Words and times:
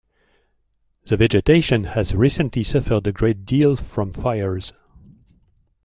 The 1.05 1.15
vegetation 1.15 1.83
has 1.83 2.15
recently 2.15 2.63
suffered 2.63 3.05
a 3.05 3.11
great 3.11 3.45
deal 3.45 3.75
from 3.75 4.11
fires. 4.11 4.73